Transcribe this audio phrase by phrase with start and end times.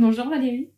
[0.00, 0.70] Bonjour Valérie.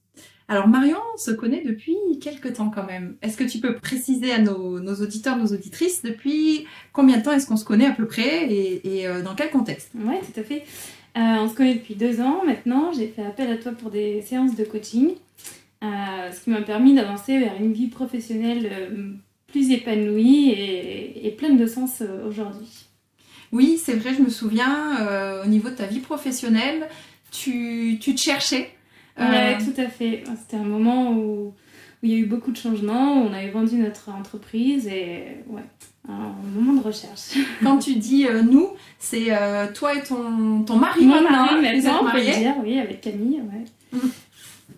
[0.48, 3.14] Alors Marion se connaît depuis quelques temps quand même.
[3.22, 7.46] Est-ce que tu peux préciser à nos, auditeurs, nos auditrices, depuis combien de temps est-ce
[7.46, 9.92] qu'on se connaît à peu près et, euh, dans quel contexte?
[9.94, 10.64] Oui, tout à fait.
[11.16, 12.92] Euh, on se connaît depuis deux ans maintenant.
[12.92, 15.12] J'ai fait appel à toi pour des séances de coaching,
[15.84, 21.66] euh, ce qui m'a permis d'avancer vers une vie professionnelle plus épanouie et, pleine de
[21.66, 22.86] sens aujourd'hui.
[23.52, 26.88] Oui, c'est vrai, je me souviens, au niveau de ta vie professionnelle,
[27.30, 28.68] tu, tu te cherchais
[29.18, 30.24] oui, euh, tout à fait.
[30.40, 31.54] C'était un moment où,
[32.02, 33.12] il y a eu beaucoup de changements.
[33.12, 35.62] On avait vendu notre entreprise et ouais,
[36.08, 37.36] un moment de recherche.
[37.62, 42.06] Quand tu dis euh, nous, c'est euh, toi et ton, ton mari Mon mari maintenant,
[42.06, 43.40] on peut dire, oui, avec Camille.
[43.40, 43.98] Ouais.
[43.98, 44.10] Mm.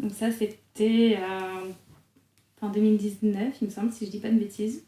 [0.01, 1.19] Donc ça, c'était
[2.61, 4.85] en 2019, il me semble, si je dis pas de bêtises.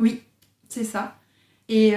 [0.00, 0.22] Oui,
[0.68, 1.16] c'est ça.
[1.68, 1.94] Et,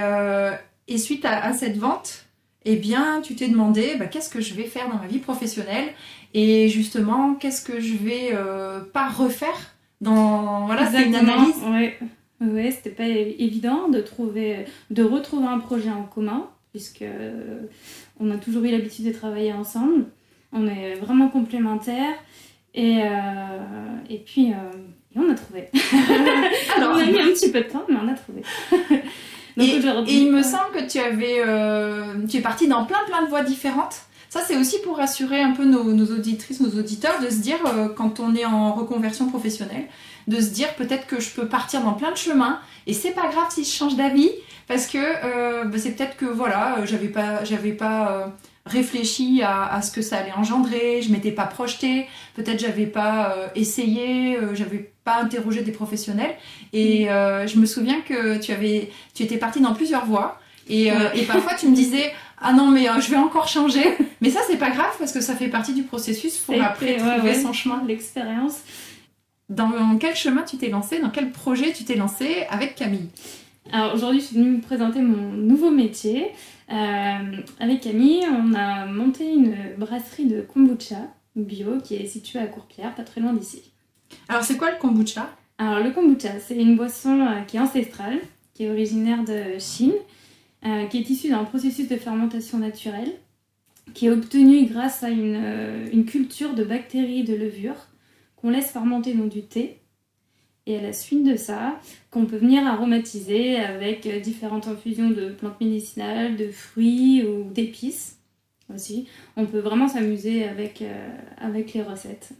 [0.86, 2.25] et suite à, à, cette vente,
[2.68, 5.88] eh bien, tu t'es demandé bah, qu'est-ce que je vais faire dans ma vie professionnelle
[6.34, 11.56] et justement, qu'est-ce que je vais euh, pas refaire dans voilà, c'est une analyse.
[11.66, 11.98] Ouais.
[12.42, 17.60] Ouais, c'était pas évident de trouver, de retrouver un projet en commun, puisque euh,
[18.20, 20.04] on a toujours eu l'habitude de travailler ensemble.
[20.52, 22.16] On est vraiment complémentaires.
[22.74, 24.52] Et, euh, et puis,
[25.14, 25.70] on a trouvé.
[26.76, 28.42] Alors, on a mis un petit peu de temps, mais on a trouvé.
[29.58, 31.42] et, et, il me semble que tu avais,
[32.28, 34.06] tu es partie dans plein plein de voies différentes.
[34.36, 37.88] Ça, c'est aussi pour rassurer un peu nos, auditrices, nos auditeurs, de se dire, euh,
[37.88, 39.86] quand on est en reconversion professionnelle,
[40.26, 43.28] de se dire peut-être que je peux partir dans plein de chemins et c'est pas
[43.28, 44.30] grave si je change d'avis
[44.66, 49.80] parce que euh, bah, c'est peut-être que voilà, euh, j'avais pas, j'avais pas réfléchi à,
[49.80, 55.22] ce que ça allait engendrer, je m'étais pas projetée, peut-être j'avais pas essayé, j'avais pas
[55.22, 56.34] interrogé des professionnels
[56.72, 57.46] et mm.
[57.46, 60.38] je me souviens que tu avais, tu étais partie dans plusieurs voies.
[60.68, 63.84] Et, et parfois tu me disais ah non mais euh, je vais encore changer.
[64.20, 67.34] Mais ça c'est pas grave parce que ça fait partie du processus pour après trouver
[67.34, 67.82] son chemin.
[67.86, 68.60] L'expérience.
[69.48, 73.08] Dans quel chemin tu t'es lancé Dans quel projet tu t'es lancé avec Camille?
[73.72, 76.32] Alors aujourd'hui je suis venue vous présenter mon nouveau métier.
[76.70, 80.96] Euh, avec Camille on a monté une brasserie de kombucha
[81.36, 83.62] bio qui est située à Courpierre, pas très loin d'ici.
[84.28, 85.30] Alors c'est quoi le kombucha?
[85.58, 88.18] Alors le kombucha c'est une boisson euh, qui est ancestrale,
[88.54, 89.92] qui est originaire de Chine
[90.64, 93.12] euh, qui est issu d'un processus de fermentation naturelle,
[93.94, 97.76] qui est obtenu grâce à une, euh, une culture de bactéries de levure
[98.34, 99.80] qu'on laisse fermenter dans du thé.
[100.66, 101.78] Et à la suite de ça,
[102.10, 108.18] qu'on peut venir aromatiser avec euh, différentes infusions de plantes médicinales, de fruits ou d'épices
[108.74, 109.06] aussi.
[109.36, 110.82] On peut vraiment s'amuser avec,
[111.38, 112.30] avec les recettes.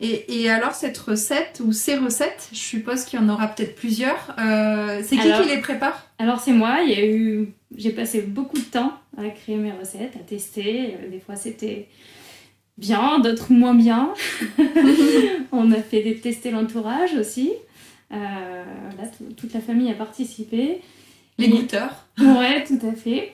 [0.00, 4.34] Et, alors cette recette ou ces recettes, je suppose qu'il y en aura peut-être plusieurs.
[4.38, 6.10] c'est qui qui les prépare?
[6.18, 6.78] Alors c'est moi.
[6.82, 10.96] Il y a eu j'ai passé beaucoup de temps à créer mes recettes, à tester.
[11.10, 11.88] Des fois, c'était
[12.78, 14.12] bien, d'autres moins bien.
[15.52, 17.52] on a fait des tester l'entourage aussi.
[18.12, 18.64] Euh,
[18.96, 19.04] là,
[19.36, 20.80] toute la famille a participé.
[21.38, 22.06] Les goûteurs.
[22.18, 23.32] Ouais, tout à fait.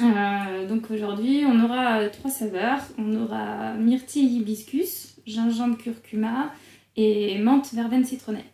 [0.00, 2.80] Euh, donc aujourd'hui, on aura trois saveurs.
[2.98, 6.52] On aura myrtille hibiscus, gingembre curcuma
[6.96, 8.44] et menthe verveine citronnelle.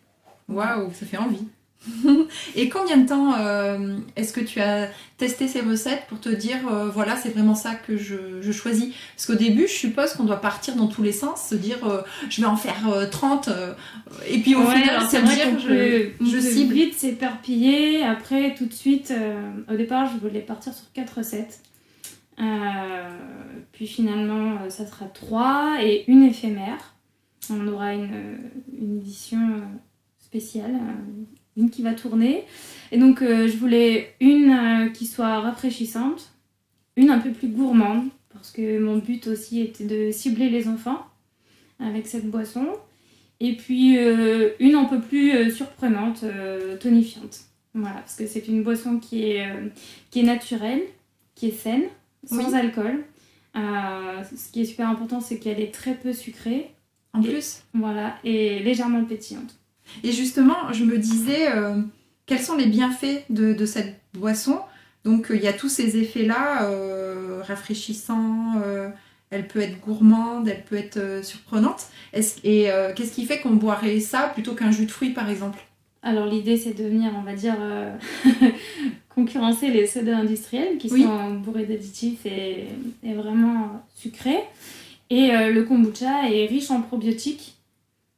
[0.47, 1.47] Waouh, ça fait envie.
[2.55, 6.57] Et combien de temps euh, est-ce que tu as testé ces recettes pour te dire
[6.67, 8.93] euh, voilà c'est vraiment ça que je, choisis?
[9.15, 12.01] Parce qu'au début je suppose qu'on doit partir dans tous les sens, se dire euh,
[12.29, 13.49] je vais en faire 30
[14.27, 16.73] et puis au final c'est dire je, je cible.
[16.73, 18.03] vite s'éparpiller.
[18.03, 19.13] Après tout de suite
[19.71, 21.61] au départ je voulais partir sur 4 recettes.
[23.71, 26.95] puis finalement ça sera 3 et une éphémère.
[27.51, 28.39] On aura une,
[28.75, 29.61] une édition
[30.17, 30.79] spéciale
[31.57, 32.43] une qui va tourner.
[32.91, 36.31] Et donc, euh, je voulais une euh, qui soit rafraîchissante,
[36.95, 41.05] une un peu plus gourmande, parce que mon but aussi était de cibler les enfants
[41.79, 42.67] avec cette boisson.
[43.39, 46.23] Et puis, euh, une un peu plus surprenante,
[46.79, 47.41] tonifiante.
[47.73, 49.45] Voilà, parce que c'est une boisson qui est,
[50.09, 50.81] qui est naturelle,
[51.33, 51.83] qui est saine,
[52.25, 53.03] sans alcool.
[53.53, 56.71] ce qui est super important, c'est qu'elle est très peu sucrée.
[57.11, 57.63] En plus?
[57.73, 59.57] Voilà, et légèrement pétillante.
[60.03, 61.81] Et justement, je me disais, euh,
[62.25, 64.59] quels sont les bienfaits de, cette boisson?
[65.03, 68.55] Donc, il y a tous ces effets-là, euh, rafraîchissants,
[69.29, 71.87] elle peut être gourmande, elle peut être surprenante.
[72.13, 75.59] et qu'est-ce qui fait qu'on boirait ça plutôt qu'un jus de fruits, par exemple?
[76.01, 77.55] Alors l'idée, c'est de venir, on va dire,
[79.09, 82.67] concurrencer les sodas industriels qui sont bourrés d'additifs et,
[83.13, 84.43] vraiment sucrés.
[85.11, 87.54] Et le kombucha est riche en probiotiques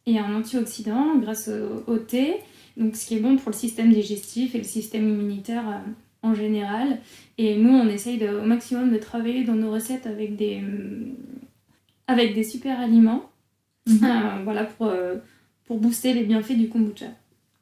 [0.07, 1.49] et en antioxydants grâce
[1.85, 2.37] au thé.
[2.77, 5.79] Donc, ce qui est bon pour le système digestif et le système immunitaire euh,
[6.21, 6.99] en général.
[7.39, 11.07] Et nous, on essaye au maximum de travailler dans nos recettes avec des, euh,
[12.05, 13.29] avec des super aliments.
[13.87, 13.99] Mhm.
[14.03, 14.91] Euh, voilà, pour,
[15.65, 17.07] pour booster les bienfaits du kombucha.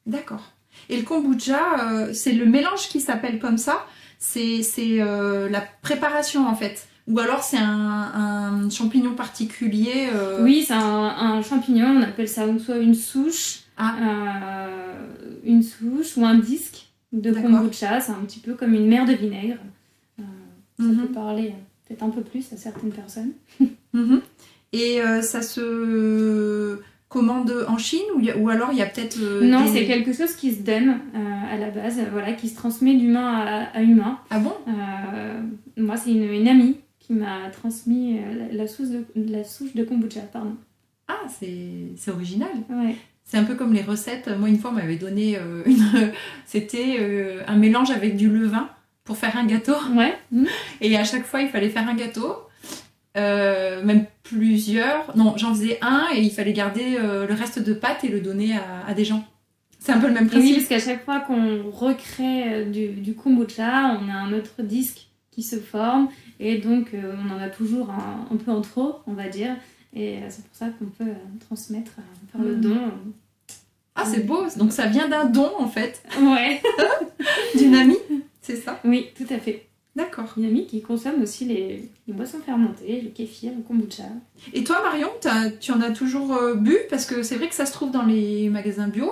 [0.05, 0.51] D'accord.
[0.89, 3.85] Et le kombucha, c'est le mélange qui s'appelle comme ça.
[4.19, 6.87] C'est la préparation en fait.
[7.07, 10.09] Ou alors c'est un, champignon particulier
[10.41, 13.95] Oui, c'est un, un, champignon, on appelle ça soit une souche, ah.
[14.01, 15.07] Euh,
[15.43, 17.99] une souche ou un disque de kombucha.
[17.99, 19.57] C'est un petit peu comme une mer de vinaigre.
[20.19, 20.23] Euh,
[20.79, 20.97] ça mhm.
[20.97, 21.53] peut parler
[21.87, 23.31] peut-être un peu plus à certaines personnes.
[23.93, 24.21] Mhm.
[24.73, 29.17] Et euh, ça se commande en Chine ou, ou alors il y a peut-être...
[29.41, 30.99] non, c'est quelque chose qui se donne
[31.49, 34.19] à la base, voilà, qui se transmet d'humain à, humain.
[34.29, 34.53] Ah bon?
[35.77, 36.75] Moi, c'est une, amie
[37.05, 38.19] qui m'a transmis
[38.51, 40.55] la, souche de, la souche de kombucha, pardon.
[41.07, 42.49] Ah, c'est original.
[42.69, 42.95] Ouais.
[43.25, 44.29] C'est un peu comme les recettes.
[44.37, 46.11] Moi, une fois, on m'avait donné euh, une.
[46.45, 48.69] C'était euh, un mélange avec du levain
[49.03, 49.75] pour faire un gâteau.
[49.95, 50.15] Ouais.
[50.81, 52.35] Et à chaque fois, il fallait faire un gâteau.
[53.17, 55.15] Euh, même plusieurs.
[55.17, 58.57] Non, j'en faisais un et il fallait garder le reste de pâte et le donner
[58.87, 59.25] à, des gens.
[59.79, 60.49] C'est un peu le même principe.
[60.49, 65.04] Oui, parce qu'à chaque fois qu'on recrée du, du, kombucha, on a un autre disque
[65.35, 66.07] qui se forme
[66.39, 69.55] et donc on en a toujours un, un peu en trop, on va dire.
[69.95, 71.93] Et euh, c'est pour ça qu'on peut euh, transmettre,
[72.31, 72.61] par euh, le mm.
[72.61, 72.77] don.
[73.95, 76.03] Ah, c'est beau Donc ça vient d'un don en fait.
[76.19, 76.61] Ouais.
[77.57, 77.97] D'une amie,
[78.41, 78.79] c'est ça?
[78.83, 79.67] Oui, tout à fait.
[79.95, 80.33] D'accord.
[80.35, 84.03] Une amie qui consomme aussi les, boissons fermentées, le kéfir, le kombucha.
[84.51, 85.07] Et toi, Marion,
[85.61, 86.75] tu en as toujours bu?
[86.89, 89.09] Parce que c'est vrai que ça se trouve dans les magasins bio.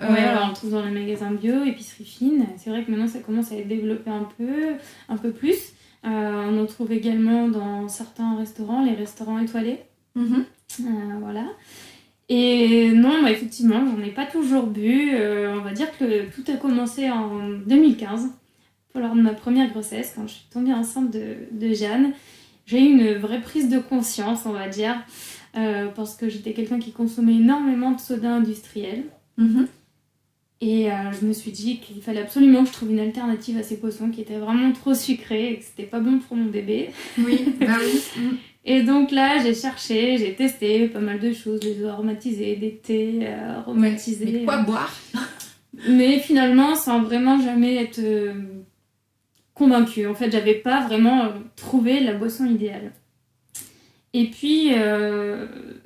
[0.00, 2.46] Oui, alors on le trouve dans les magasins bio, épicerie fine.
[2.56, 4.74] C'est vrai que maintenant ça commence à être développé un peu,
[5.08, 5.72] un peu plus.
[6.04, 9.80] on en trouve également dans certains restaurants, les restaurants étoilés.
[10.18, 10.44] Mhm.
[10.80, 11.44] Euh, voilà.
[12.28, 15.10] Et non, effectivement, j'en ai pas toujours bu.
[15.14, 18.28] Euh, on va dire que tout a commencé en 2015,
[18.94, 22.12] lors de ma première grossesse, quand je suis tombée enceinte de, Jeanne.
[22.66, 24.94] J'ai eu une vraie prise de conscience, on va dire,
[25.56, 29.04] euh, parce que j'étais quelqu'un qui consommait énormément de soda industriel.
[29.38, 29.68] Mhm.
[30.60, 30.88] Et
[31.20, 34.10] je me suis dit qu'il fallait absolument que je trouve une alternative à ces poissons
[34.10, 36.90] qui étaient vraiment trop sucrés et que c'était pas bon pour mon bébé.
[37.16, 38.00] Oui, bah oui.
[38.70, 42.76] Et donc là, j'ai cherché, j'ai testé pas mal de choses, des eaux aromatisées, des
[42.76, 44.30] thés euh, aromatisés.
[44.30, 44.94] mais quoi boire?
[45.88, 48.34] Mais finalement, sans vraiment jamais être euh,
[49.54, 50.06] convaincue.
[50.06, 52.92] En fait, j'avais pas vraiment euh, trouvé la boisson idéale.
[54.12, 54.72] Et puis,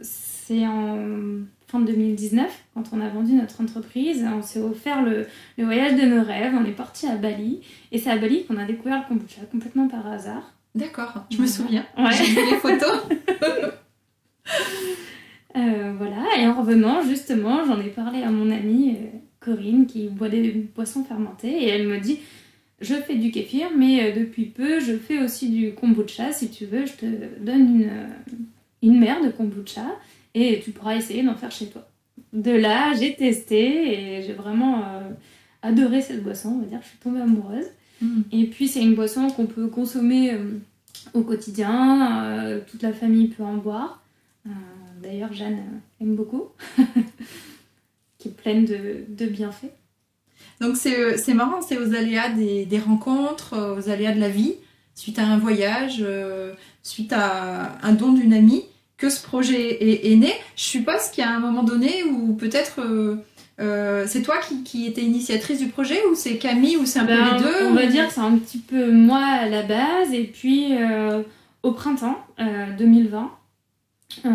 [0.01, 1.43] c'est en
[1.73, 5.27] fin 2019, quand on a vendu notre entreprise, on s'est offert le,
[5.57, 6.53] le voyage de nos rêves.
[6.55, 7.63] On est parti à Bali.
[7.91, 10.53] Et c'est à Bali qu'on a découvert le kombucha, complètement par hasard.
[10.75, 11.87] D'accord, je me souviens.
[12.13, 13.03] J'ai vu les photos.
[15.55, 20.09] Euh, voilà, et en revenant, justement, j'en ai parlé à mon amie euh, Corinne qui
[20.09, 22.21] boit des boissons fermentées et elle me dit
[22.81, 26.33] Je fais du kéfir, mais euh, depuis peu, je fais aussi du kombucha.
[26.33, 27.07] Si tu veux, je te
[27.45, 27.91] donne une,
[28.81, 29.85] une mer de kombucha
[30.35, 31.87] et tu pourras essayer d'en faire chez toi.
[32.33, 34.83] De là, j'ai testé et j'ai vraiment
[35.63, 36.51] adoré cette boisson.
[36.51, 37.67] On va dire, je suis tombée amoureuse.
[38.03, 38.23] Mm.
[38.33, 40.59] Et puis c'est une boisson qu'on peut consommer euh,
[41.15, 44.03] au quotidien, euh, toute la famille peut en boire.
[44.47, 44.51] Euh,
[45.03, 46.49] d'ailleurs, Jeanne aime beaucoup,
[48.19, 49.73] qui est pleine de, bienfaits.
[50.61, 54.55] Donc c'est marrant, c'est aux aléas des, rencontres, aux aléas de la vie,
[54.95, 56.05] suite à un voyage,
[56.83, 58.65] suite à un don d'une amie,
[59.03, 60.33] que ce projet est, est né.
[60.55, 62.81] Je suppose qu'il y a un moment donné où peut-être
[63.61, 67.07] euh, c'est toi qui, qui étais initiatrice du projet ou c'est Camille ou c'est un
[67.07, 69.63] peu ben, les deux On va dire que c'est un petit peu moi à la
[69.63, 71.23] base et puis euh,
[71.65, 72.17] au printemps
[72.79, 73.31] 2020,
[74.25, 74.31] euh,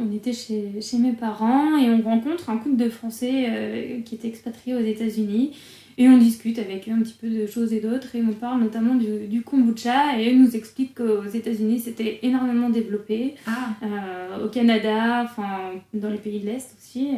[0.00, 4.28] on était chez, chez, mes parents et on rencontre un couple de Français qui étaient
[4.28, 5.56] expatriés aux États-Unis
[5.96, 8.60] et on discute avec eux un petit peu de choses et d'autres et on parle
[8.60, 14.38] notamment du, du kombucha et eux nous expliquent qu'aux États-Unis c'était énormément développé, ah.
[14.44, 17.10] au Canada, enfin dans les pays de l'Est aussi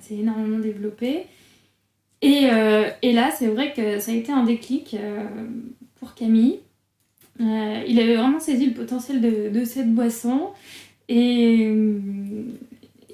[0.00, 1.26] c'est énormément développé.
[2.22, 5.24] Et, euh, et là, c'est vrai que ça a été un déclic euh,
[5.98, 6.60] pour Camille.
[7.40, 10.50] Euh, il avait vraiment saisi le potentiel de, de cette boisson
[11.08, 11.72] et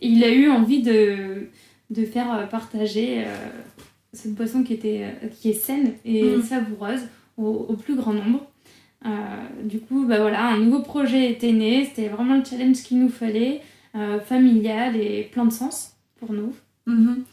[0.03, 1.47] il a eu envie de,
[1.91, 3.25] de faire partager
[4.17, 6.43] cette boisson qui, était, qui est saine et mm.
[6.43, 7.03] savoureuse
[7.37, 8.47] au, au, plus grand nombre.
[9.63, 11.85] du coup, bah voilà, un nouveau projet était né.
[11.85, 13.61] C'était vraiment le challenge qu'il nous fallait,
[14.25, 16.55] familial et plein de sens pour nous.
[16.87, 17.25] Mhm.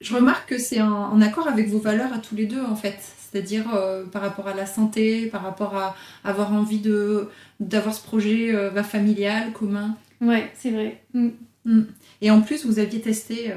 [0.00, 2.96] Je remarque que c'est en, accord avec vos valeurs à tous les deux en fait.
[3.00, 3.64] C'est-à-dire
[4.12, 5.94] par rapport à la santé, par rapport à
[6.24, 7.28] avoir envie de
[7.60, 9.96] d'avoir ce projet familial, commun.
[10.20, 11.02] Ouais, c'est vrai.
[11.14, 11.30] Mm.
[11.64, 11.82] Mm.
[12.22, 13.54] Et en plus, vous aviez testé euh,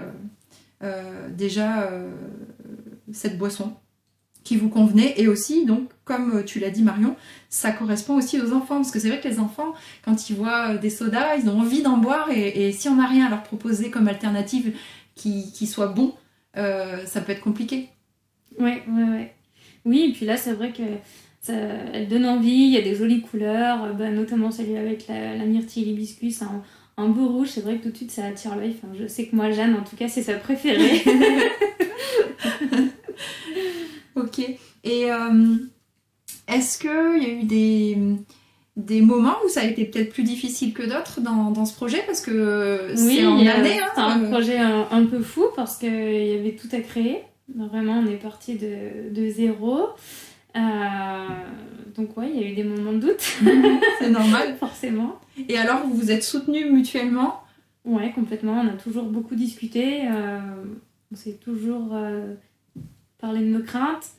[1.29, 2.11] déjà euh,
[3.11, 3.73] cette boisson
[4.43, 5.13] qui vous convenait.
[5.17, 7.15] Et aussi donc comme tu l'as dit Marion
[7.49, 8.75] ça correspond aussi aux enfants.
[8.75, 9.73] Parce que c'est vrai que les enfants
[10.03, 12.29] quand ils voient des sodas ils ont envie d'en boire.
[12.31, 14.75] Et, si on n'a rien à leur proposer comme alternative
[15.15, 16.13] qui, qui soit bon
[16.57, 17.89] euh, ça peut être compliqué.
[18.59, 19.33] Ouais ouais ouais.
[19.85, 20.83] Oui et puis là c'est vrai que
[21.41, 21.53] ça,
[22.09, 22.51] donne envie.
[22.51, 23.93] Il y a des jolies couleurs.
[23.95, 26.63] Bah, notamment celle avec la, myrtille l'hibiscus hein,
[26.97, 28.75] un beau rouge, c'est vrai que tout de suite ça attire l'œil.
[28.77, 31.03] Enfin, je sais que moi, Jeanne, en tout cas, c'est sa préférée.
[34.15, 34.39] ok.
[34.83, 35.55] Et euh,
[36.47, 37.97] est-ce qu'il y a eu des,
[38.75, 42.03] des moments où ça a été peut-être plus difficile que d'autres dans, dans, ce projet?
[42.05, 43.79] Parce que c'est en année.
[43.79, 44.29] Hein, c'est un euh.
[44.29, 47.23] projet un, peu fou parce qu'il y avait tout à créer.
[47.55, 49.89] Vraiment, on est parti de, de zéro.
[50.55, 50.59] Euh,
[51.95, 53.21] donc ouais, il y a eu des moments de doute.
[53.99, 54.55] c'est normal.
[54.59, 55.19] Forcément.
[55.49, 57.41] Et alors, vous vous êtes soutenus mutuellement?
[57.85, 58.61] Ouais, complètement.
[58.61, 60.07] On a toujours beaucoup discuté.
[60.07, 60.39] Euh,
[61.11, 62.33] on s'est toujours euh,
[63.19, 64.09] parlé de nos craintes.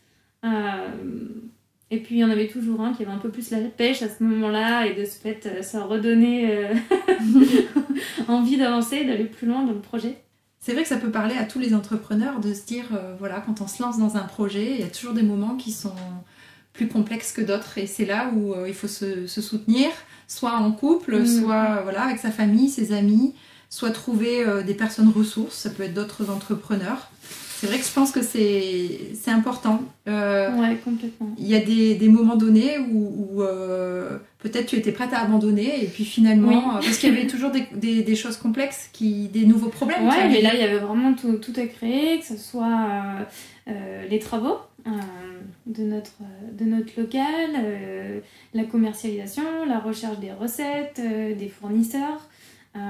[1.90, 4.02] et puis, il y en avait toujours un qui avait un peu plus la pêche
[4.02, 4.86] à ce moment-là.
[4.86, 6.70] Et de ce fait, ça redonnait
[8.28, 10.23] envie d'avancer, d'aller plus loin dans le projet.
[10.64, 12.86] C'est vrai que ça peut parler à tous les entrepreneurs de se dire,
[13.18, 15.72] voilà, quand on se lance dans un projet, il y a toujours des moments qui
[15.72, 15.92] sont
[16.74, 17.78] plus complexes que d'autres.
[17.78, 19.88] Et c'est là où euh, il faut se, soutenir,
[20.28, 21.26] soit en couple, mm.
[21.26, 23.34] soit voilà, avec sa famille, ses amis,
[23.70, 27.10] soit trouver euh, des personnes ressources, ça peut être d'autres entrepreneurs.
[27.56, 29.82] C'est vrai que je pense que c'est important.
[30.08, 31.30] Euh, ouais, complètement.
[31.38, 33.42] Il y a des, des moments donnés où,
[34.38, 38.02] peut-être tu étais prête à abandonner et puis finalement, parce qu'il y avait toujours des,
[38.02, 40.06] des, choses complexes, qui, des nouveaux problèmes.
[40.06, 43.26] Ouais, mais là il y avait vraiment tout, tout à créer, que ce soit
[43.66, 44.58] les travaux
[45.66, 46.12] de notre,
[46.52, 48.20] de notre local, euh,
[48.52, 52.28] la commercialisation, la recherche des recettes, euh, des fournisseurs,
[52.76, 52.80] euh,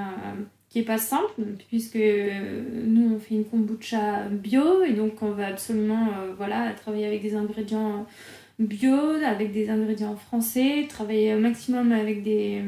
[0.75, 5.47] qui est pas simple, puisque nous on fait une kombucha bio et donc on va
[5.47, 8.07] absolument voilà, travailler avec des ingrédients
[8.59, 12.61] bio, avec des ingrédients français, travailler au maximum avec des,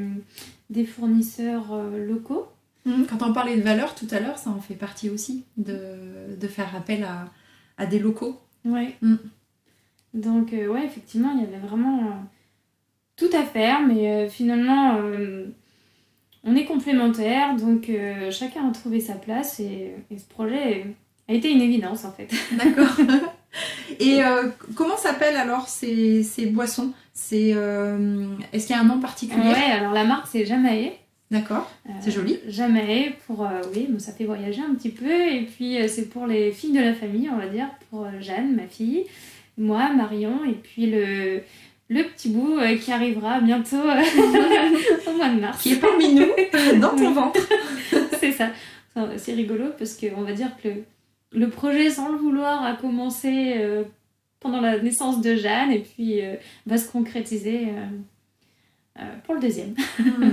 [0.70, 2.46] des fournisseurs locaux.
[2.84, 3.06] Mmh.
[3.10, 6.46] Quand on parlait de valeur tout à l'heure, ça en fait partie aussi, de, de
[6.46, 7.28] faire appel à,
[7.76, 8.40] à des locaux.
[8.64, 8.94] Ouais.
[9.02, 9.16] Mmh.
[10.14, 12.10] Donc, euh, ouais, effectivement, il y avait vraiment euh,
[13.16, 15.00] tout à faire, mais euh, finalement,
[16.46, 17.90] on est complémentaires, donc
[18.30, 20.86] chacun a trouvé sa place et, ce projet
[21.28, 22.28] a été une évidence en fait.
[22.52, 22.96] D'accord.
[24.00, 24.20] et
[24.74, 26.92] comment s'appellent alors ces, ces boissons?
[27.12, 27.54] C'est,
[28.52, 29.48] Est-ce qu'il y a un nom particulier?
[29.48, 30.92] Ouais, alors la marque c'est Jamae.
[31.28, 31.68] D'accord,
[32.00, 32.38] c'est joli.
[32.46, 36.72] Jamae, pour, oui, ça fait voyager un petit peu, et puis c'est pour les filles
[36.72, 39.06] de la famille, on va dire, pour Jeanne, ma fille,
[39.58, 41.42] moi, Marion, et puis le,
[41.88, 44.02] le petit bout euh, qui arrivera bientôt euh,
[45.16, 45.62] mois de mars.
[45.62, 47.40] Qui est parmi nous, euh, dans ton ventre.
[48.20, 48.50] c'est ça.
[49.18, 50.68] C'est rigolo parce qu'on va dire que
[51.32, 53.54] le, projet, sans le vouloir, a commencé
[54.40, 56.22] pendant la naissance de Jeanne et puis
[56.64, 57.66] va se concrétiser
[59.24, 59.74] pour le deuxième.
[59.98, 60.30] Hmm.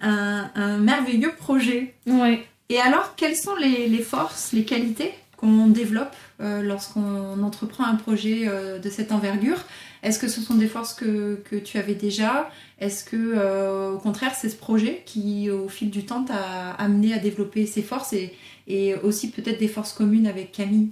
[0.00, 1.94] un, un, merveilleux projet.
[2.08, 2.44] Ouais.
[2.68, 7.96] Et alors, quelles sont les, les forces, les qualités qu'on développe euh, lorsqu'on entreprend un
[7.96, 9.58] projet euh, de cette envergure?
[10.04, 12.50] Est-ce que ce sont des forces que, que tu avais déjà?
[12.78, 17.12] Est-ce que, euh, au contraire, c'est ce projet qui, au fil du temps, t'a amené
[17.14, 18.32] à développer ces forces et,
[18.68, 20.90] et aussi peut-être des forces communes avec Camille?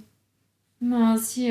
[0.81, 1.49] Ben, si,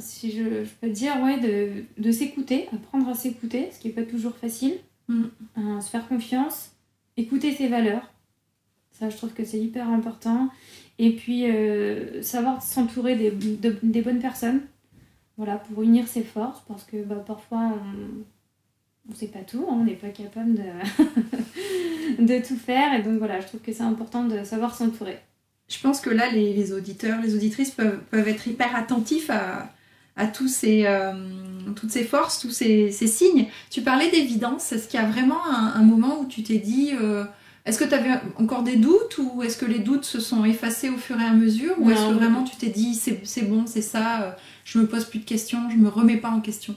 [0.00, 3.94] si je, je, peux dire, ouais, de, de s'écouter, apprendre à s'écouter, ce qui n'est
[3.94, 4.74] pas toujours facile,
[5.08, 5.80] mm.
[5.80, 6.72] se faire confiance,
[7.16, 8.12] écouter ses valeurs.
[8.90, 10.48] Ça, je trouve que c'est hyper important.
[10.98, 14.60] Et puis, euh, savoir s'entourer des, des, bonnes personnes,
[15.36, 17.72] voilà, pour unir ses forces, parce que bah, parfois,
[19.08, 22.94] on ne sait pas tout, hein, on n'est pas capable de, de tout faire.
[22.94, 25.18] Et donc, voilà, je trouve que c'est important de savoir s'entourer.
[25.68, 29.72] Je pense que là, les, auditeurs, les auditrices peuvent, peuvent être hyper attentifs à,
[30.16, 31.12] à tous ces, euh,
[31.74, 33.46] toutes ces forces, tous ces, ces signes.
[33.70, 34.72] Tu parlais d'évidence.
[34.72, 36.92] Est-ce qu'il y a vraiment un, moment où tu t'es dit...
[37.00, 37.24] Euh,
[37.64, 40.88] est-ce que tu avais encore des doutes ou est-ce que les doutes se sont effacés
[40.88, 43.82] au fur et à mesure ou est-ce que vraiment tu t'es dit c'est bon, c'est
[43.82, 44.30] ça, euh,
[44.64, 46.74] je me pose plus de questions, je me remets pas en question?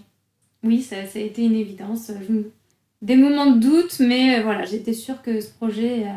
[0.63, 2.11] Oui, ça, a été une évidence.
[3.01, 6.13] Des moments de doute, mais euh, voilà, j'étais sûre que ce projet, euh,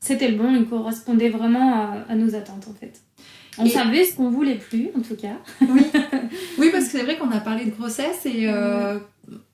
[0.00, 3.00] c'était le bon, il correspondait vraiment à, nos attentes en fait.
[3.60, 5.36] On savait ce qu'on voulait plus, en tout cas.
[5.60, 5.82] oui,
[6.58, 8.98] oui parce que c'est vrai qu'on a parlé de grossesse et euh,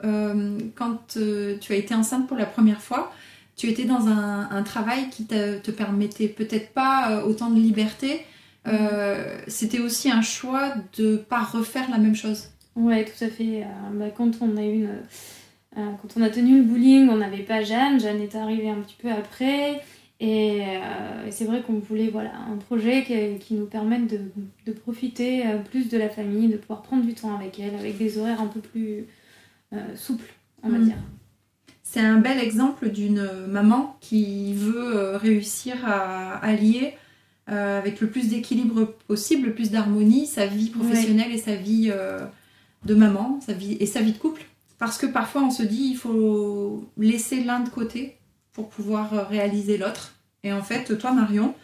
[0.04, 3.12] euh, quand euh, tu as été enceinte pour la première fois,
[3.56, 8.20] tu étais dans un, travail qui te, te permettait peut-être pas autant de liberté.
[9.46, 12.49] C'était aussi un choix de pas refaire la même chose.
[12.76, 13.64] Ouais, tout à fait.
[13.92, 14.90] Bah, quand on a une,
[15.75, 18.00] quand on a tenu le bowling, on n'avait pas Jeanne.
[18.00, 19.80] Jeanne est arrivée un petit peu après.
[20.23, 23.04] Euh, et, c'est vrai qu'on voulait voilà, un projet
[23.40, 24.06] qui, nous permette
[24.66, 27.99] de, profiter euh, plus de la famille, de pouvoir prendre du temps avec elle, avec
[27.99, 29.06] des horaires un peu plus
[29.73, 30.32] euh, souples,
[30.62, 30.84] on va mm.
[30.84, 30.96] dire.
[31.94, 36.94] C'est un bel exemple d'une maman qui veut réussir à allier
[37.46, 41.92] avec le plus d'équilibre possible, le plus d'harmonie, sa vie professionnelle et sa vie
[42.84, 44.42] de maman sa vie, et sa vie de couple.
[44.80, 48.16] Parce que parfois on se dit il faut laisser l'un de côté
[48.52, 50.16] pour pouvoir réaliser l'autre.
[50.42, 51.54] Et en fait, toi, Marion,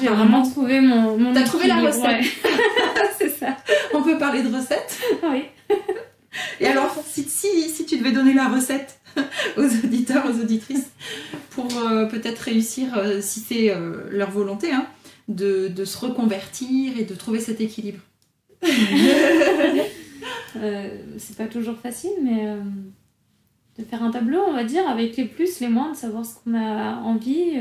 [0.00, 1.18] j'ai vraiment trouvé mon.
[1.18, 2.24] mon T'as trouvé la recette.
[3.18, 3.56] c'est ça.
[3.92, 5.46] On peut parler de recette Oui.
[6.60, 8.99] Et alors, si, si, si, tu devais donner la recette
[9.56, 10.90] aux auditeurs, aux auditrices,
[11.50, 14.86] pour euh, peut-être réussir, euh, si c'est euh, leur volonté, hein,
[15.28, 18.00] de, de, se reconvertir et de trouver cet équilibre
[21.18, 22.46] C'est pas toujours facile, mais
[23.78, 26.34] de faire un tableau, on va dire, avec les plus, les moins, de savoir ce
[26.34, 27.56] qu'on a envie,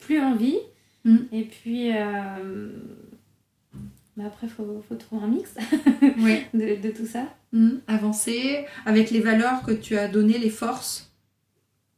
[0.00, 0.58] plus envie.
[1.04, 1.16] Mm.
[1.32, 1.92] Et puis,
[4.18, 5.54] euh, bah après, il faut, faut, trouver un mix
[6.54, 7.24] de, de, tout ça.
[7.52, 7.78] Mm.
[7.86, 11.10] Avancer avec les valeurs que tu as données, les forces.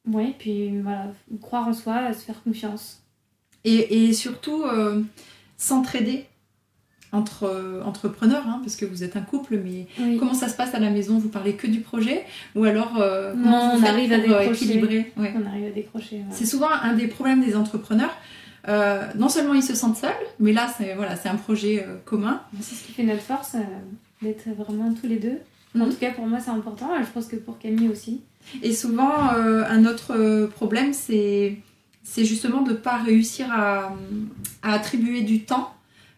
[0.06, 3.02] Oui, puis voilà, croire en soi, se faire confiance.
[3.64, 5.02] Et, et surtout, euh,
[5.56, 6.26] s'entraider
[7.14, 9.86] entre euh, entrepreneurs, hein, parce que vous êtes un couple, mais
[10.18, 11.18] comment ça se passe à la maison?
[11.18, 12.24] Vous parlez que du projet?
[12.56, 15.12] Ou alors euh, on, arrive à euh, équilibrer?
[15.16, 16.22] On arrive à décrocher.
[16.30, 18.14] C'est souvent un des problèmes des entrepreneurs.
[18.66, 22.40] Non seulement ils se sentent seuls, mais là c'est voilà, un projet commun.
[22.60, 23.56] C'est ce qui fait notre force,
[24.22, 25.38] d'être vraiment tous les deux.
[25.76, 25.90] En mhm.
[25.90, 28.20] tout cas pour moi c'est important, je pense que pour Camille aussi.
[28.62, 31.58] Et souvent un autre problème c'est
[32.16, 33.94] justement de ne pas réussir à,
[34.62, 35.74] à attribuer du temps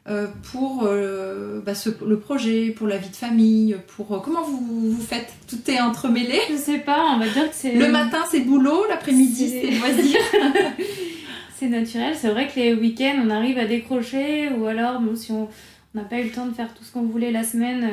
[0.09, 1.73] euh, pour euh, bah,
[2.07, 5.33] le projet, pour la vie de famille, pour euh, comment vous, vous faites?
[5.49, 6.39] Tout est entremêlé?
[6.49, 7.73] Je sais pas, on va dire que c'est...
[7.73, 10.17] Le matin c'est boulot, l'après-midi c'est loisir.
[11.59, 15.33] c'est naturel, c'est vrai que les week-ends on arrive à décrocher ou alors bon, si
[15.33, 15.49] on
[15.95, 17.89] n'a pas eu le temps de faire tout ce qu'on voulait la semaine,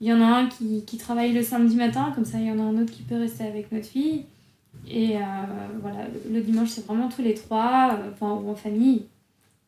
[0.00, 2.50] il y en a un qui, qui, travaille le samedi matin, comme ça il y
[2.50, 4.24] en a un autre qui peut rester avec notre fille.
[4.88, 5.14] Et
[5.80, 9.06] voilà, le, dimanche c'est vraiment tous les trois, enfin, ou en famille.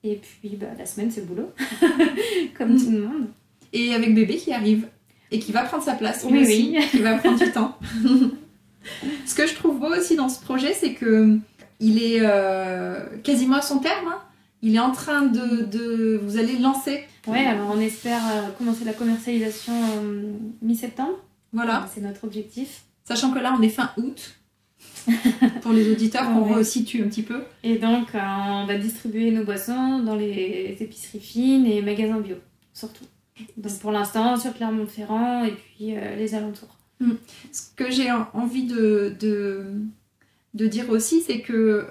[0.04, 1.52] Et puis bah, la semaine, c'est le boulot,
[2.58, 2.78] comme mm.
[2.78, 3.26] tout le monde.
[3.72, 4.86] Et avec bébé qui arrive
[5.30, 7.76] et qui va prendre sa place, lui aussi, qui va prendre du temps.
[9.26, 11.38] Ce que je trouve beau aussi dans ce projet, c'est que
[11.80, 14.08] il est euh, quasiment à son terme.
[14.08, 14.22] Hein.
[14.62, 17.04] Il est en train de, de, Vous allez lancer.
[17.26, 21.18] Ouais, alors on espère euh, commencer la commercialisation euh, mi-septembre.
[21.52, 21.88] Voilà.
[21.94, 22.84] C'est notre objectif.
[23.04, 24.36] Sachant que là, on est fin août.
[25.62, 27.42] pour les auditeurs qu'on resitue un petit peu.
[27.62, 32.36] Et donc, euh, on va distribuer nos boissons dans les épiceries fines et magasins bio,
[32.72, 33.04] surtout.
[33.56, 36.74] Donc, pour l'instant, sur Clermont-Ferrand et puis euh, les alentours.
[37.00, 37.14] Hmm.
[37.52, 39.66] Ce que j'ai envie de, de,
[40.56, 41.86] de, dire aussi, c'est que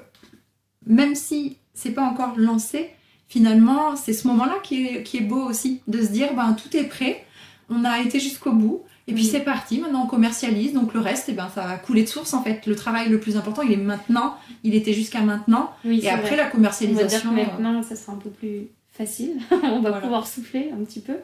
[0.86, 2.90] même si c'est pas encore lancé,
[3.28, 6.76] finalement, c'est ce moment-là qui est, qui est beau aussi, de se dire, ben, tout
[6.76, 7.26] est prêt,
[7.70, 8.84] on a été jusqu'au bout.
[9.08, 12.02] Et puis c'est parti, maintenant on commercialise, donc le reste, eh ben, ça va couler
[12.02, 12.66] de source en fait.
[12.66, 15.72] Le travail le plus important, il est maintenant, il était jusqu'à maintenant.
[15.86, 17.30] et après la commercialisation.
[17.30, 20.72] On va dire que maintenant, ça sera un peu plus facile, on va pouvoir souffler
[20.74, 21.18] un petit peu.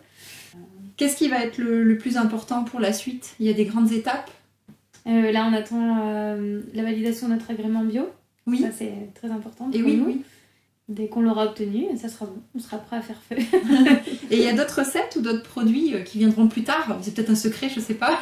[0.97, 3.33] Qu'est-ce qui va être le, plus important pour la suite?
[3.39, 4.29] Il y a des grandes étapes?
[5.07, 8.09] Euh, Là, on attend euh, la validation de notre agrément bio.
[8.47, 8.59] Oui.
[8.59, 9.69] Ça, c'est très important.
[9.73, 10.21] Et oui, oui.
[10.89, 13.37] Dès qu'on l'aura obtenu, ça sera bon, on sera prêt à faire feu.
[14.31, 16.97] Et il y a d'autres recettes ou d'autres produits euh, qui viendront plus tard?
[17.01, 18.19] C'est peut-être un secret, je sais pas.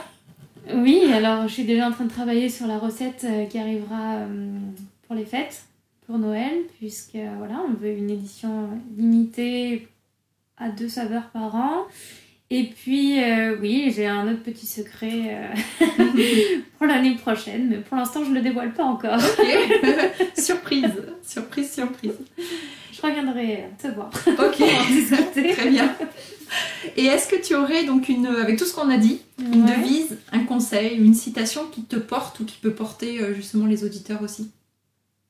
[0.74, 4.20] Oui, alors je suis déjà en train de travailler sur la recette qui arrivera
[5.08, 5.64] pour les fêtes,
[6.06, 9.88] pour Noël, puisque voilà, on veut une édition limitée
[10.60, 11.88] à deux saveurs par an.
[12.52, 13.20] Et puis,
[13.62, 15.52] oui, j'ai un autre petit secret
[16.78, 19.20] pour l'année prochaine, mais pour l'instant, je ne le dévoile pas encore.
[20.38, 22.18] surprise, surprise, surprise.
[23.00, 24.10] Je reviendrai te voir.
[24.28, 24.58] Ok,
[25.54, 25.96] très bien.
[26.98, 30.18] Et est-ce que tu aurais donc une, avec tout ce qu'on a dit, une devise,
[30.32, 34.22] un conseil, une citation qui te porte ou qui peut porter euh, justement les auditeurs
[34.22, 34.52] aussi?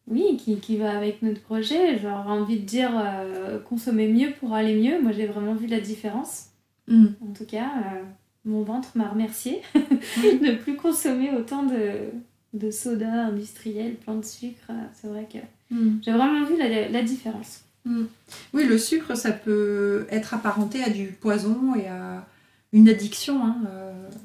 [0.08, 2.00] Oui, qui, qui, va avec notre projet.
[2.00, 5.00] J'aurais envie de dire euh, consommer mieux pour aller mieux.
[5.02, 6.46] Moi, j'ai vraiment vu la différence.
[6.90, 7.08] Hmm.
[7.22, 8.04] En tout cas, euh,
[8.46, 12.10] mon ventre m'a remercié de ne plus consommer autant de,
[12.54, 14.72] de soda industriel, plein de sucre.
[14.94, 15.40] C'est vrai que
[15.72, 16.00] Hmm.
[16.02, 17.62] J'ai vraiment vu la, différence.
[17.86, 18.06] Mm.
[18.54, 22.26] Oui, le sucre, ça peut être apparenté à du poison et à
[22.74, 23.46] une addiction.
[23.46, 23.58] Hein,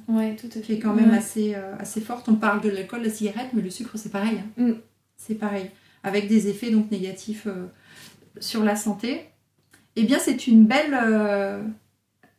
[0.09, 0.61] ouais, tout à fait.
[0.63, 2.31] Qui est quand même assez, assez forte.
[2.31, 4.39] On parle de l'alcool, de la cigarette, mais le sucre, c'est pareil.
[4.59, 4.63] Hein.
[4.63, 4.73] Mm.
[5.19, 5.71] C'est pareil.
[6.03, 7.47] Avec des effets donc négatifs
[8.41, 9.27] sur la santé.
[9.97, 10.95] Eh bien, c'est une belle,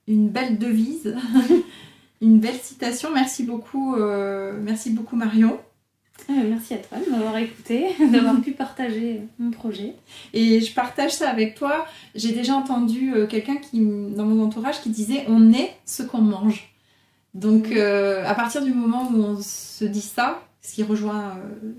[0.08, 1.16] une belle devise,
[2.22, 3.10] une belle citation.
[3.14, 5.60] Merci beaucoup, merci beaucoup Marion.
[6.28, 9.96] Ah, merci à toi de m'avoir écouté, d'avoir pu partager mon projet.
[10.34, 11.86] Et je partage ça avec toi.
[12.16, 16.22] J'ai déjà entendu euh, quelqu'un qui, dans mon entourage qui disait on est ce qu'on
[16.22, 16.74] mange.
[17.34, 21.74] Donc euh, à partir du moment où on se dit ça, ce qui rejoint euh,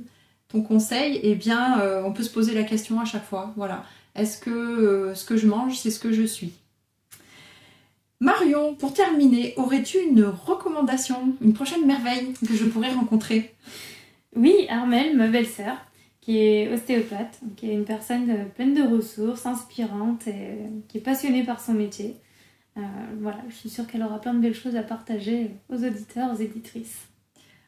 [0.49, 3.53] ton conseil, eh bien on peut se poser la question à chaque fois.
[3.57, 3.85] Voilà.
[4.15, 6.53] Est-ce que ce que je mange, c'est ce que je suis?
[8.21, 13.55] Marion, pour terminer, aurais-tu une recommandation, une prochaine merveille que je pourrais rencontrer?
[14.35, 15.77] Oui, Armel, ma belle-sœur,
[16.23, 20.99] qui est ostéopathe, qui est une personne euh, pleine de ressources, inspirante et euh, qui
[20.99, 22.17] est passionnée par son métier.
[22.79, 22.81] Euh,
[23.21, 26.37] voilà, je suis sûre qu'elle aura plein de belles choses à partager aux auditeurs, aux
[26.37, 27.09] éditrices.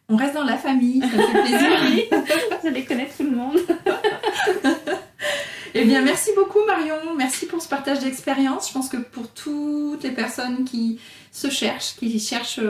[0.09, 2.11] On reste dans la famille, ça fait plaisir.
[2.63, 3.59] Vous allez connaître tout le monde.
[5.81, 8.69] eh bien, merci beaucoup Marion, merci pour ce partage d'expérience.
[8.69, 11.01] Je pense que pour toutes les personnes qui
[11.33, 12.61] se cherchent, qui cherchent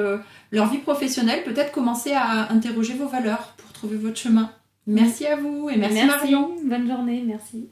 [0.51, 4.51] leur vie professionnelle, peut-être commencer à interroger vos valeurs pour trouver votre chemin.
[4.87, 6.57] Merci à vous et merci, Marion.
[6.65, 7.69] Bonne journée, merci.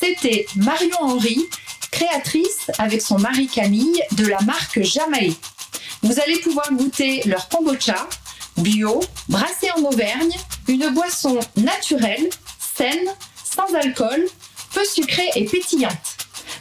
[0.00, 1.38] C'était Marion Henry,
[1.90, 5.36] créatrice avec son mari Camille de la marque Jamaï.
[6.02, 8.08] Vous allez pouvoir goûter leur kombucha
[8.58, 10.32] bio, brassé en Auvergne,
[10.68, 13.08] une boisson naturelle, saine,
[13.44, 14.26] sans alcool,
[14.74, 15.92] peu sucrée et pétillante.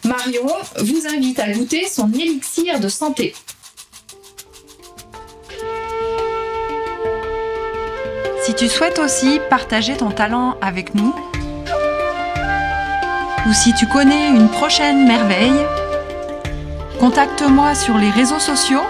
[0.03, 0.47] Marion
[0.79, 3.35] vous invite à goûter son élixir de santé.
[8.43, 11.13] Si tu souhaites aussi partager ton talent avec nous,
[13.47, 15.65] ou si tu connais une prochaine merveille,
[16.99, 18.83] contacte-moi sur les réseaux sociaux.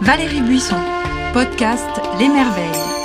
[0.00, 0.80] Valérie Buisson,
[1.38, 2.97] podcast Les Merveilles.